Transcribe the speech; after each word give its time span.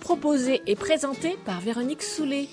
proposée 0.00 0.60
et 0.66 0.74
présentée 0.74 1.36
par 1.44 1.60
Véronique 1.60 2.02
Soulet. 2.02 2.48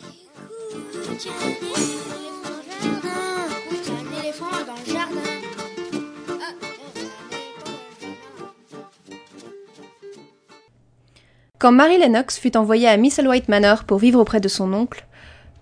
Quand 11.58 11.72
Mary 11.72 11.98
Lennox 11.98 12.38
fut 12.38 12.56
envoyée 12.56 12.88
à 12.88 12.96
White 12.96 13.50
Manor 13.50 13.84
pour 13.84 13.98
vivre 13.98 14.20
auprès 14.20 14.40
de 14.40 14.48
son 14.48 14.72
oncle, 14.74 15.08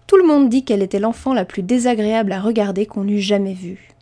tout 0.08 0.18
le 0.18 0.26
monde 0.26 0.50
dit 0.50 0.66
qu'elle 0.66 0.82
était 0.82 1.00
l'enfant 1.00 1.34
la 1.34 1.45
plus 1.45 1.63
désagréable 1.63 2.34
à 2.34 2.41
regarder 2.41 2.86
qu'on 2.86 3.08
eût 3.08 3.22
jamais 3.22 3.54
vue. 3.54 3.95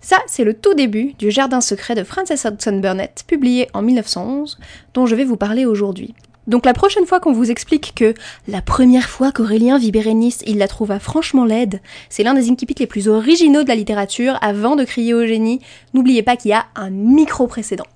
Ça, 0.00 0.18
c'est 0.28 0.44
le 0.44 0.54
tout 0.54 0.74
début 0.74 1.14
du 1.14 1.32
Jardin 1.32 1.60
secret 1.60 1.96
de 1.96 2.04
Frances 2.04 2.44
Hodgson 2.44 2.78
Burnett, 2.78 3.24
publié 3.26 3.68
en 3.74 3.82
1911, 3.82 4.56
dont 4.94 5.06
je 5.06 5.16
vais 5.16 5.24
vous 5.24 5.36
parler 5.36 5.66
aujourd'hui. 5.66 6.14
Donc 6.46 6.64
la 6.64 6.74
prochaine 6.74 7.06
fois 7.06 7.18
qu'on 7.18 7.32
vous 7.32 7.50
explique 7.50 7.92
que 7.94 8.14
la 8.46 8.62
première 8.62 9.08
fois 9.08 9.32
qu'Aurélien 9.32 9.78
vit 9.78 9.90
Bérénice, 9.90 10.42
il 10.46 10.58
la 10.58 10.68
trouva 10.68 11.00
franchement 11.00 11.44
laide, 11.44 11.80
c'est 12.08 12.22
l'un 12.22 12.34
des 12.34 12.50
incipits 12.50 12.76
les 12.78 12.86
plus 12.86 13.08
originaux 13.08 13.64
de 13.64 13.68
la 13.68 13.74
littérature, 13.74 14.38
avant 14.42 14.76
de 14.76 14.84
crier 14.84 15.12
au 15.14 15.26
génie, 15.26 15.60
n'oubliez 15.92 16.22
pas 16.22 16.36
qu'il 16.36 16.52
y 16.52 16.54
a 16.54 16.66
un 16.76 16.90
micro 16.90 17.46
précédent. 17.46 17.86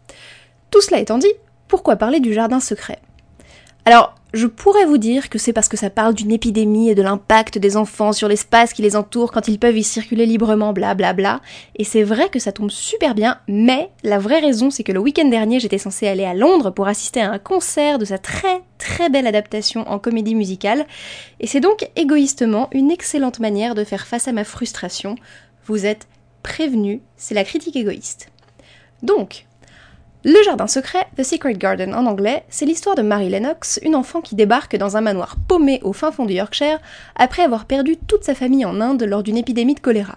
Tout 0.70 0.80
cela 0.80 0.98
étant 0.98 1.18
dit, 1.18 1.32
pourquoi 1.68 1.96
parler 1.96 2.18
du 2.18 2.32
jardin 2.32 2.60
secret? 2.60 2.98
Alors, 3.84 4.14
je 4.32 4.46
pourrais 4.46 4.84
vous 4.84 4.98
dire 4.98 5.28
que 5.28 5.38
c'est 5.38 5.52
parce 5.52 5.68
que 5.68 5.76
ça 5.76 5.90
parle 5.90 6.14
d'une 6.14 6.32
épidémie 6.32 6.90
et 6.90 6.94
de 6.94 7.02
l'impact 7.02 7.58
des 7.58 7.76
enfants 7.76 8.12
sur 8.12 8.28
l'espace 8.28 8.72
qui 8.72 8.82
les 8.82 8.96
entoure 8.96 9.32
quand 9.32 9.48
ils 9.48 9.58
peuvent 9.58 9.76
y 9.76 9.82
circuler 9.82 10.26
librement, 10.26 10.72
blablabla. 10.72 11.12
Bla 11.12 11.38
bla. 11.38 11.40
Et 11.76 11.84
c'est 11.84 12.02
vrai 12.02 12.28
que 12.28 12.38
ça 12.38 12.52
tombe 12.52 12.70
super 12.70 13.14
bien, 13.14 13.38
mais 13.48 13.90
la 14.02 14.18
vraie 14.18 14.40
raison 14.40 14.70
c'est 14.70 14.84
que 14.84 14.92
le 14.92 15.00
week-end 15.00 15.28
dernier 15.28 15.60
j'étais 15.60 15.78
censée 15.78 16.06
aller 16.06 16.24
à 16.24 16.34
Londres 16.34 16.70
pour 16.70 16.88
assister 16.88 17.20
à 17.20 17.30
un 17.30 17.38
concert 17.38 17.98
de 17.98 18.04
sa 18.04 18.18
très 18.18 18.62
très 18.78 19.10
belle 19.10 19.26
adaptation 19.26 19.88
en 19.88 19.98
comédie 19.98 20.34
musicale. 20.34 20.86
Et 21.38 21.46
c'est 21.46 21.60
donc 21.60 21.88
égoïstement 21.96 22.68
une 22.72 22.90
excellente 22.90 23.40
manière 23.40 23.74
de 23.74 23.84
faire 23.84 24.06
face 24.06 24.28
à 24.28 24.32
ma 24.32 24.44
frustration. 24.44 25.16
Vous 25.66 25.86
êtes 25.86 26.08
prévenu, 26.42 27.02
c'est 27.16 27.34
la 27.34 27.44
critique 27.44 27.76
égoïste. 27.76 28.28
Donc, 29.02 29.46
le 30.22 30.42
jardin 30.44 30.66
secret, 30.66 31.06
The 31.16 31.22
Secret 31.22 31.54
Garden 31.54 31.94
en 31.94 32.04
anglais, 32.04 32.44
c'est 32.50 32.66
l'histoire 32.66 32.94
de 32.94 33.00
Mary 33.00 33.30
Lennox, 33.30 33.80
une 33.82 33.94
enfant 33.94 34.20
qui 34.20 34.34
débarque 34.34 34.76
dans 34.76 34.98
un 34.98 35.00
manoir 35.00 35.36
paumé 35.48 35.80
au 35.82 35.94
fin 35.94 36.12
fond 36.12 36.26
du 36.26 36.34
Yorkshire 36.34 36.78
après 37.16 37.42
avoir 37.42 37.64
perdu 37.64 37.96
toute 37.96 38.24
sa 38.24 38.34
famille 38.34 38.66
en 38.66 38.82
Inde 38.82 39.02
lors 39.04 39.22
d'une 39.22 39.38
épidémie 39.38 39.74
de 39.74 39.80
choléra. 39.80 40.16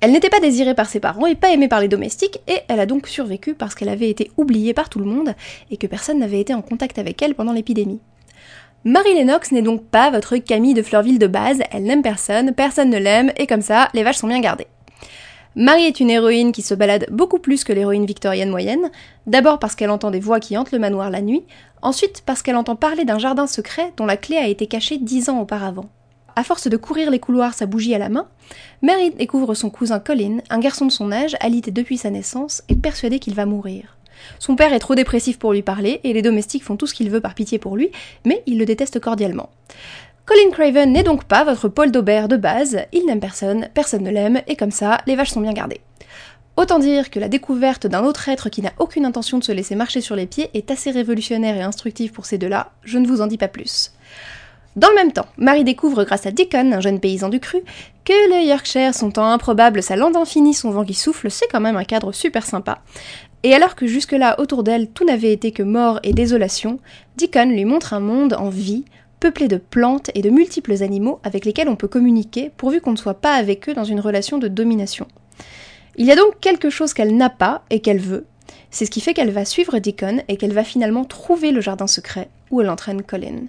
Elle 0.00 0.10
n'était 0.10 0.30
pas 0.30 0.40
désirée 0.40 0.74
par 0.74 0.88
ses 0.88 0.98
parents 0.98 1.26
et 1.26 1.36
pas 1.36 1.52
aimée 1.52 1.68
par 1.68 1.80
les 1.80 1.86
domestiques, 1.86 2.40
et 2.48 2.58
elle 2.66 2.80
a 2.80 2.86
donc 2.86 3.06
survécu 3.06 3.54
parce 3.54 3.76
qu'elle 3.76 3.88
avait 3.88 4.10
été 4.10 4.32
oubliée 4.36 4.74
par 4.74 4.88
tout 4.88 4.98
le 4.98 5.04
monde 5.04 5.34
et 5.70 5.76
que 5.76 5.86
personne 5.86 6.18
n'avait 6.18 6.40
été 6.40 6.52
en 6.52 6.60
contact 6.60 6.98
avec 6.98 7.22
elle 7.22 7.36
pendant 7.36 7.52
l'épidémie. 7.52 8.00
Mary 8.82 9.14
Lennox 9.14 9.52
n'est 9.52 9.62
donc 9.62 9.84
pas 9.84 10.10
votre 10.10 10.36
Camille 10.38 10.74
de 10.74 10.82
Fleurville 10.82 11.20
de 11.20 11.26
base, 11.28 11.60
elle 11.70 11.84
n'aime 11.84 12.02
personne, 12.02 12.52
personne 12.52 12.90
ne 12.90 12.98
l'aime, 12.98 13.32
et 13.36 13.46
comme 13.46 13.62
ça, 13.62 13.90
les 13.94 14.02
vaches 14.02 14.18
sont 14.18 14.28
bien 14.28 14.40
gardées. 14.40 14.66
Marie 15.58 15.86
est 15.86 16.00
une 16.00 16.10
héroïne 16.10 16.52
qui 16.52 16.60
se 16.60 16.74
balade 16.74 17.06
beaucoup 17.10 17.38
plus 17.38 17.64
que 17.64 17.72
l'héroïne 17.72 18.04
victorienne 18.04 18.50
moyenne, 18.50 18.90
d'abord 19.26 19.58
parce 19.58 19.74
qu'elle 19.74 19.88
entend 19.88 20.10
des 20.10 20.20
voix 20.20 20.38
qui 20.38 20.54
hantent 20.54 20.70
le 20.70 20.78
manoir 20.78 21.08
la 21.08 21.22
nuit, 21.22 21.44
ensuite 21.80 22.22
parce 22.26 22.42
qu'elle 22.42 22.56
entend 22.56 22.76
parler 22.76 23.06
d'un 23.06 23.18
jardin 23.18 23.46
secret 23.46 23.94
dont 23.96 24.04
la 24.04 24.18
clé 24.18 24.36
a 24.36 24.48
été 24.48 24.66
cachée 24.66 24.98
dix 24.98 25.30
ans 25.30 25.40
auparavant. 25.40 25.88
À 26.36 26.44
force 26.44 26.68
de 26.68 26.76
courir 26.76 27.10
les 27.10 27.20
couloirs 27.20 27.54
sa 27.54 27.64
bougie 27.64 27.94
à 27.94 27.98
la 27.98 28.10
main, 28.10 28.28
Mary 28.82 29.12
découvre 29.12 29.54
son 29.54 29.70
cousin 29.70 29.98
Colin, 29.98 30.40
un 30.50 30.58
garçon 30.58 30.84
de 30.84 30.92
son 30.92 31.10
âge, 31.10 31.36
alité 31.40 31.70
depuis 31.70 31.96
sa 31.96 32.10
naissance, 32.10 32.62
et 32.68 32.76
persuadé 32.76 33.18
qu'il 33.18 33.34
va 33.34 33.46
mourir. 33.46 33.96
Son 34.38 34.56
père 34.56 34.74
est 34.74 34.78
trop 34.78 34.94
dépressif 34.94 35.38
pour 35.38 35.54
lui 35.54 35.62
parler, 35.62 36.00
et 36.04 36.12
les 36.12 36.20
domestiques 36.20 36.64
font 36.64 36.76
tout 36.76 36.86
ce 36.86 36.92
qu'il 36.92 37.08
veut 37.08 37.22
par 37.22 37.34
pitié 37.34 37.58
pour 37.58 37.78
lui, 37.78 37.90
mais 38.26 38.42
il 38.44 38.58
le 38.58 38.66
déteste 38.66 39.00
cordialement. 39.00 39.48
Colin 40.26 40.50
Craven 40.50 40.90
n'est 40.90 41.04
donc 41.04 41.22
pas 41.22 41.44
votre 41.44 41.68
Paul 41.68 41.92
d'Aubert 41.92 42.26
de 42.26 42.36
base, 42.36 42.78
il 42.92 43.06
n'aime 43.06 43.20
personne, 43.20 43.68
personne 43.74 44.02
ne 44.02 44.10
l'aime, 44.10 44.42
et 44.48 44.56
comme 44.56 44.72
ça, 44.72 44.98
les 45.06 45.14
vaches 45.14 45.30
sont 45.30 45.40
bien 45.40 45.52
gardées. 45.52 45.80
Autant 46.56 46.80
dire 46.80 47.10
que 47.10 47.20
la 47.20 47.28
découverte 47.28 47.86
d'un 47.86 48.04
autre 48.04 48.28
être 48.28 48.48
qui 48.48 48.60
n'a 48.60 48.72
aucune 48.80 49.04
intention 49.06 49.38
de 49.38 49.44
se 49.44 49.52
laisser 49.52 49.76
marcher 49.76 50.00
sur 50.00 50.16
les 50.16 50.26
pieds 50.26 50.50
est 50.52 50.72
assez 50.72 50.90
révolutionnaire 50.90 51.56
et 51.56 51.62
instructive 51.62 52.10
pour 52.10 52.26
ces 52.26 52.38
deux-là, 52.38 52.72
je 52.82 52.98
ne 52.98 53.06
vous 53.06 53.20
en 53.20 53.28
dis 53.28 53.38
pas 53.38 53.46
plus. 53.46 53.92
Dans 54.74 54.88
le 54.88 54.96
même 54.96 55.12
temps, 55.12 55.28
Marie 55.38 55.62
découvre 55.62 56.02
grâce 56.02 56.26
à 56.26 56.32
Deacon, 56.32 56.72
un 56.72 56.80
jeune 56.80 56.98
paysan 56.98 57.28
du 57.28 57.38
cru, 57.38 57.60
que 58.04 58.12
le 58.12 58.48
Yorkshire, 58.48 58.94
son 58.94 59.12
temps 59.12 59.30
improbable, 59.30 59.80
sa 59.80 59.94
lande 59.94 60.16
infinie, 60.16 60.54
son 60.54 60.72
vent 60.72 60.84
qui 60.84 60.94
souffle, 60.94 61.30
c'est 61.30 61.46
quand 61.46 61.60
même 61.60 61.76
un 61.76 61.84
cadre 61.84 62.10
super 62.10 62.44
sympa. 62.44 62.80
Et 63.44 63.54
alors 63.54 63.76
que 63.76 63.86
jusque-là, 63.86 64.40
autour 64.40 64.64
d'elle, 64.64 64.88
tout 64.88 65.04
n'avait 65.04 65.32
été 65.32 65.52
que 65.52 65.62
mort 65.62 66.00
et 66.02 66.12
désolation, 66.12 66.80
Deacon 67.16 67.48
lui 67.48 67.64
montre 67.64 67.94
un 67.94 68.00
monde 68.00 68.34
en 68.34 68.48
vie, 68.48 68.84
peuplé 69.20 69.48
de 69.48 69.56
plantes 69.56 70.10
et 70.14 70.22
de 70.22 70.30
multiples 70.30 70.82
animaux 70.82 71.20
avec 71.22 71.44
lesquels 71.44 71.68
on 71.68 71.76
peut 71.76 71.88
communiquer 71.88 72.50
pourvu 72.56 72.80
qu'on 72.80 72.92
ne 72.92 72.96
soit 72.96 73.20
pas 73.20 73.34
avec 73.34 73.68
eux 73.68 73.74
dans 73.74 73.84
une 73.84 74.00
relation 74.00 74.38
de 74.38 74.48
domination. 74.48 75.06
Il 75.96 76.06
y 76.06 76.12
a 76.12 76.16
donc 76.16 76.40
quelque 76.40 76.70
chose 76.70 76.92
qu'elle 76.92 77.16
n'a 77.16 77.30
pas 77.30 77.64
et 77.70 77.80
qu'elle 77.80 78.00
veut. 78.00 78.26
C'est 78.70 78.84
ce 78.84 78.90
qui 78.90 79.00
fait 79.00 79.14
qu'elle 79.14 79.30
va 79.30 79.44
suivre 79.44 79.78
Deacon 79.78 80.22
et 80.28 80.36
qu'elle 80.36 80.52
va 80.52 80.64
finalement 80.64 81.04
trouver 81.04 81.52
le 81.52 81.60
jardin 81.60 81.86
secret 81.86 82.28
où 82.50 82.60
elle 82.60 82.68
entraîne 82.68 83.02
Colin. 83.02 83.46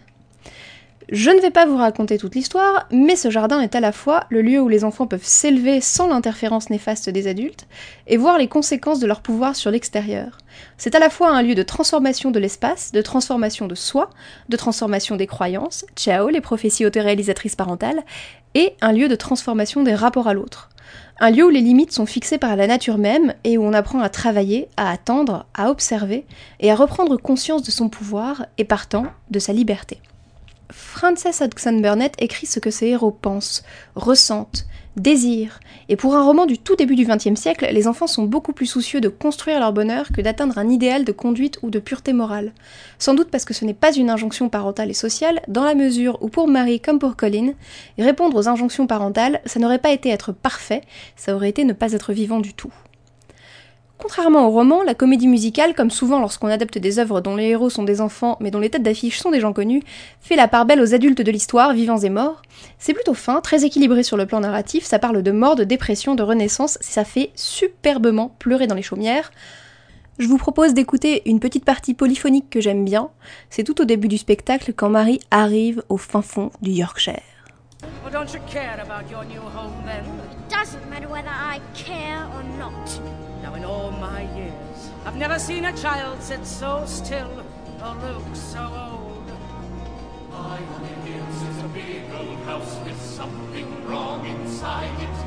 Je 1.09 1.29
ne 1.29 1.40
vais 1.40 1.51
pas 1.51 1.66
vous 1.66 1.78
raconter 1.78 2.18
toute 2.18 2.35
l'histoire, 2.35 2.85
mais 2.91 3.16
ce 3.16 3.29
jardin 3.29 3.62
est 3.62 3.75
à 3.75 3.79
la 3.79 3.94
fois 3.94 4.25
le 4.29 4.41
lieu 4.41 4.59
où 4.59 4.68
les 4.68 4.84
enfants 4.84 5.07
peuvent 5.07 5.23
s'élever 5.23 5.79
sans 5.79 6.09
l'interférence 6.09 6.69
néfaste 6.69 7.09
des 7.09 7.28
adultes 7.28 7.66
et 8.07 8.18
voir 8.18 8.38
les 8.38 8.50
conséquences 8.50 9.00
de 9.00 9.07
leur 9.07 9.22
pouvoir 9.22 9.56
sur 9.56 9.72
l'extérieur. 9.72 10.38
C'est 10.78 10.95
à 10.95 11.00
la 11.00 11.09
fois 11.09 11.29
un 11.29 11.44
lieu 11.44 11.56
de 11.56 11.63
transformation 11.63 12.29
de 12.29 12.40
l'espace, 12.40 12.91
de 12.91 13.01
transformation 13.01 13.68
de 13.68 13.75
soi, 13.75 14.09
de 14.50 14.57
transformation 14.57 15.16
des 15.16 15.28
croyances, 15.28 15.85
ciao 15.95 16.28
les 16.28 16.41
prophéties 16.41 16.85
autoréalisatrices 16.85 17.56
parentales, 17.56 18.03
et 18.53 18.74
un 18.81 18.91
lieu 18.91 19.07
de 19.07 19.16
transformation 19.16 19.84
des 19.84 19.95
rapports 19.95 20.28
à 20.28 20.34
l'autre. 20.34 20.68
Un 21.22 21.29
lieu 21.29 21.45
où 21.45 21.50
les 21.50 21.62
limites 21.62 21.94
sont 21.94 22.06
fixées 22.06 22.38
par 22.38 22.57
la 22.57 22.68
nature 22.68 22.97
même 22.97 23.34
et 23.45 23.57
où 23.57 23.63
on 23.63 23.72
apprend 23.72 24.01
à 24.01 24.09
travailler, 24.09 24.68
à 24.75 24.91
attendre, 24.91 25.45
à 25.53 25.72
observer 25.72 26.25
et 26.59 26.69
à 26.69 26.75
reprendre 26.75 27.16
conscience 27.16 27.63
de 27.63 27.72
son 27.72 27.88
pouvoir 27.88 28.45
et 28.57 28.66
partant 28.66 29.06
de 29.31 29.39
sa 29.39 29.53
liberté. 29.53 30.01
Frances 30.70 31.42
Hodgson 31.42 31.80
Burnett 31.80 32.14
écrit 32.20 32.46
ce 32.46 32.60
que 32.60 32.72
ses 32.72 32.88
héros 32.88 33.12
pensent, 33.12 33.64
ressentent, 33.96 34.66
désirent, 34.98 35.60
et 35.90 35.96
pour 35.96 36.16
un 36.16 36.24
roman 36.24 36.46
du 36.46 36.58
tout 36.58 36.76
début 36.76 36.96
du 36.96 37.06
XXe 37.06 37.40
siècle, 37.40 37.70
les 37.72 37.88
enfants 37.88 38.08
sont 38.08 38.24
beaucoup 38.24 38.52
plus 38.52 38.66
soucieux 38.66 39.00
de 39.00 39.08
construire 39.08 39.60
leur 39.60 39.72
bonheur 39.72 40.08
que 40.12 40.22
d'atteindre 40.22 40.58
un 40.58 40.70
idéal 40.70 41.06
de 41.06 41.12
conduite 41.12 41.60
ou 41.62 41.70
de 41.70 41.80
pureté 41.80 42.14
morale. 42.14 42.52
Sans 43.00 43.14
doute 43.14 43.30
parce 43.30 43.46
que 43.46 43.54
ce 43.54 43.64
n'est 43.64 43.74
pas 43.74 43.94
une 43.94 44.10
injonction 44.10 44.50
parentale 44.50 44.90
et 44.90 44.94
sociale, 44.94 45.42
dans 45.48 45.64
la 45.64 45.76
mesure 45.76 46.18
où 46.22 46.30
pour 46.30 46.48
Marie 46.48 46.82
comme 46.82 47.00
pour 47.00 47.16
Colin, 47.16 47.54
répondre 47.98 48.36
aux 48.36 48.50
injonctions 48.50 48.88
parentales, 48.88 49.42
ça 49.46 49.60
n'aurait 49.60 49.80
pas 49.80 49.92
été 49.92 50.10
être 50.10 50.34
parfait, 50.34 50.82
ça 51.16 51.36
aurait 51.36 51.50
été 51.50 51.64
ne 51.64 51.74
pas 51.74 51.94
être 51.94 52.12
vivant 52.12 52.40
du 52.40 52.54
tout. 52.54 52.74
Contrairement 54.00 54.47
au 54.47 54.52
roman, 54.52 54.84
la 54.84 54.94
comédie 54.94 55.28
musicale, 55.28 55.74
comme 55.74 55.90
souvent 55.90 56.19
lorsqu'on 56.19 56.47
adapte 56.47 56.78
des 56.78 57.00
œuvres 57.00 57.19
dont 57.19 57.35
les 57.35 57.46
héros 57.46 57.72
sont 57.72 57.84
des 57.84 58.00
enfants 58.00 58.38
mais 58.40 58.52
dont 58.52 58.59
les 58.59 58.69
têtes 58.69 58.84
d'affiche 58.84 59.19
sont 59.19 59.31
des 59.31 59.40
gens 59.40 59.53
connus, 59.53 59.81
fait 60.22 60.35
la 60.35 60.47
part 60.47 60.66
belle 60.68 60.81
aux 60.81 60.94
adultes 60.94 61.22
de 61.22 61.31
l'histoire, 61.31 61.74
vivants 61.74 61.97
et 61.97 62.09
morts. 62.09 62.44
C'est 62.78 62.94
plutôt 62.94 63.16
fin, 63.16 63.41
très 63.41 63.66
équilibré 63.66 64.03
sur 64.03 64.16
le 64.16 64.28
plan 64.28 64.40
narratif, 64.40 64.84
ça 64.84 65.00
parle 65.00 65.24
de 65.24 65.31
mort, 65.31 65.56
de 65.56 65.63
dépression, 65.63 66.13
de 66.13 66.22
renaissance, 66.22 66.78
ça 66.80 67.03
fait 67.03 67.31
superbement 67.34 68.36
pleurer 68.38 68.68
dans 68.68 68.75
les 68.75 68.84
chaumières. 68.84 69.31
Je 70.19 70.28
vous 70.28 70.38
propose 70.38 70.74
d'écouter 70.74 71.24
une 71.25 71.40
petite 71.40 71.66
partie 71.66 71.94
polyphonique 71.94 72.50
que 72.50 72.62
j'aime 72.62 72.86
bien. 72.86 73.09
C'est 73.50 73.63
tout 73.63 73.81
au 73.81 73.86
début 73.86 74.07
du 74.07 74.18
spectacle 74.18 74.74
quand 74.74 74.90
Marie 74.90 75.19
arrive 75.31 75.84
au 75.90 75.97
fin 75.97 76.22
fond 76.22 76.52
du 76.62 76.72
Yorkshire. 76.72 77.37
Well, 78.07 78.23
don't 78.23 78.34
you 78.34 78.40
care 78.47 78.79
about 78.79 79.09
your 79.09 79.25
new 79.25 79.41
home 79.41 79.85
then? 79.85 80.06
It 80.06 80.47
doesn't 80.47 80.90
matter 80.90 81.09
whether 81.09 81.28
I 81.28 81.59
care 81.73 82.23
or 82.35 82.44
not. 82.57 83.01
Now, 83.41 83.53
in 83.56 83.66
all 83.66 83.91
my 83.91 84.22
years, 84.34 84.89
I've 85.04 85.18
never 85.18 85.38
seen 85.38 85.65
a 85.65 85.75
child 85.75 86.24
sit 86.24 86.45
so 86.45 86.86
still 86.86 87.44
or 87.83 87.95
look 87.95 88.33
so 88.33 88.62
old. 88.62 89.27
My 90.31 90.56
home 90.56 91.06
is 91.06 91.63
a 91.65 91.68
big 91.68 92.04
old 92.13 92.39
house 92.45 92.77
with 92.86 93.01
something 93.01 93.86
wrong 93.86 94.25
inside 94.25 95.01
it. 95.01 95.26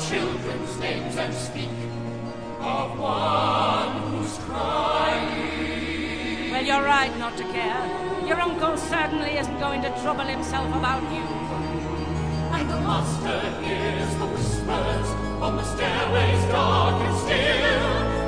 children's 0.00 0.78
names 0.78 1.16
and 1.16 1.34
speak 1.34 1.68
of 2.60 2.98
one 2.98 4.02
who's 4.02 4.38
crying. 4.46 5.42
Well, 6.50 6.64
you're 6.64 6.82
right 6.82 7.16
not 7.18 7.36
to 7.36 7.44
care. 7.44 8.26
Your 8.26 8.40
uncle 8.40 8.76
certainly 8.76 9.36
isn't 9.38 9.58
going 9.58 9.82
to 9.82 9.90
trouble 10.00 10.24
himself 10.24 10.68
about 10.74 11.02
you. 11.12 11.24
And 12.56 12.70
the 12.70 12.80
master 12.80 13.40
hears 13.62 14.14
the 14.16 14.26
whispers 14.26 15.08
on 15.42 15.56
the 15.56 15.64
stairways 15.64 16.44
dark 16.52 17.02
and 17.02 17.16
still, 17.18 17.82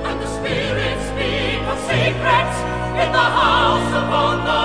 and 0.09 0.21
the 0.21 0.27
spirits 0.27 1.05
speak 1.13 1.63
of 1.73 1.79
secrets 1.87 2.59
in 3.03 3.13
the 3.13 3.29
house 3.41 3.91
upon 4.03 4.45
the 4.45 4.64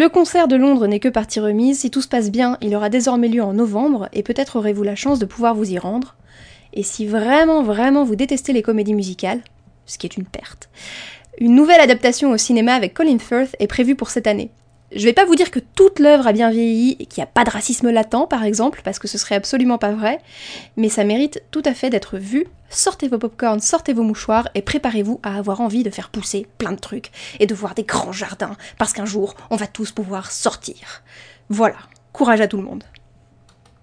Le 0.00 0.08
concert 0.08 0.48
de 0.48 0.56
Londres 0.56 0.86
n'est 0.86 0.98
que 0.98 1.10
partie 1.10 1.40
remise, 1.40 1.80
si 1.80 1.90
tout 1.90 2.00
se 2.00 2.08
passe 2.08 2.30
bien, 2.30 2.56
il 2.62 2.74
aura 2.74 2.88
désormais 2.88 3.28
lieu 3.28 3.42
en 3.42 3.52
novembre, 3.52 4.08
et 4.14 4.22
peut-être 4.22 4.56
aurez-vous 4.56 4.82
la 4.82 4.96
chance 4.96 5.18
de 5.18 5.26
pouvoir 5.26 5.54
vous 5.54 5.70
y 5.70 5.78
rendre. 5.78 6.16
Et 6.72 6.82
si 6.82 7.06
vraiment, 7.06 7.62
vraiment 7.62 8.02
vous 8.02 8.16
détestez 8.16 8.54
les 8.54 8.62
comédies 8.62 8.94
musicales, 8.94 9.42
ce 9.84 9.98
qui 9.98 10.06
est 10.06 10.16
une 10.16 10.24
perte, 10.24 10.70
une 11.38 11.54
nouvelle 11.54 11.82
adaptation 11.82 12.30
au 12.30 12.38
cinéma 12.38 12.72
avec 12.72 12.94
Colin 12.94 13.18
Firth 13.18 13.54
est 13.58 13.66
prévue 13.66 13.94
pour 13.94 14.08
cette 14.08 14.26
année. 14.26 14.48
Je 14.94 15.04
vais 15.04 15.12
pas 15.12 15.24
vous 15.24 15.36
dire 15.36 15.52
que 15.52 15.60
toute 15.60 16.00
l'œuvre 16.00 16.26
a 16.26 16.32
bien 16.32 16.50
vieilli 16.50 16.96
et 16.98 17.06
qu'il 17.06 17.20
n'y 17.20 17.24
a 17.24 17.30
pas 17.32 17.44
de 17.44 17.50
racisme 17.50 17.90
latent, 17.90 18.28
par 18.28 18.42
exemple, 18.42 18.80
parce 18.82 18.98
que 18.98 19.06
ce 19.06 19.18
serait 19.18 19.36
absolument 19.36 19.78
pas 19.78 19.92
vrai, 19.92 20.18
mais 20.76 20.88
ça 20.88 21.04
mérite 21.04 21.42
tout 21.52 21.62
à 21.64 21.74
fait 21.74 21.90
d'être 21.90 22.18
vu. 22.18 22.48
Sortez 22.70 23.06
vos 23.06 23.18
popcorns, 23.18 23.60
sortez 23.60 23.92
vos 23.92 24.02
mouchoirs 24.02 24.48
et 24.56 24.62
préparez-vous 24.62 25.20
à 25.22 25.36
avoir 25.36 25.60
envie 25.60 25.84
de 25.84 25.90
faire 25.90 26.10
pousser 26.10 26.48
plein 26.58 26.72
de 26.72 26.80
trucs 26.80 27.12
et 27.38 27.46
de 27.46 27.54
voir 27.54 27.76
des 27.76 27.84
grands 27.84 28.12
jardins, 28.12 28.56
parce 28.78 28.92
qu'un 28.92 29.06
jour, 29.06 29.34
on 29.50 29.56
va 29.56 29.68
tous 29.68 29.92
pouvoir 29.92 30.32
sortir. 30.32 31.02
Voilà, 31.50 31.76
courage 32.12 32.40
à 32.40 32.48
tout 32.48 32.56
le 32.56 32.64
monde. 32.64 32.82